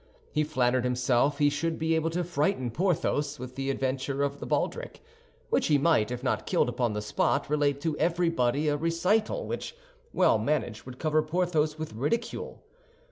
[0.31, 4.47] He flattered himself he should be able to frighten Porthos with the adventure of the
[4.47, 4.99] baldric,
[5.51, 9.75] which he might, if not killed upon the spot, relate to everybody a recital which,
[10.11, 12.63] well managed, would cover Porthos with ridicule.